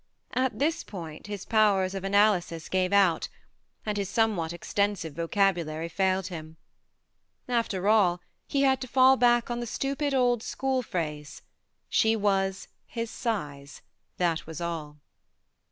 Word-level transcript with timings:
At 0.33 0.57
this 0.57 0.83
point 0.83 1.27
his 1.27 1.45
powers 1.45 1.93
of 1.93 2.03
analysis 2.03 2.69
gave 2.69 2.91
out, 2.91 3.29
and 3.85 3.95
54 3.95 3.95
THE 3.95 3.95
MARNE 3.95 3.95
his 3.97 4.09
somewhat 4.09 4.51
extensive 4.53 5.13
vocabulary 5.13 5.89
failed 5.89 6.25
him. 6.25 6.57
After 7.47 7.87
all, 7.87 8.19
he 8.47 8.63
had 8.63 8.81
to 8.81 8.87
fall 8.87 9.15
back 9.15 9.51
on 9.51 9.59
the 9.59 9.67
stupid 9.67 10.15
old 10.15 10.41
school 10.41 10.81
phrase: 10.81 11.43
she 11.87 12.15
was" 12.15 12.67
his 12.87 13.11
size" 13.11 13.83
that 14.17 14.47
was 14.47 14.59
all. 14.59 14.97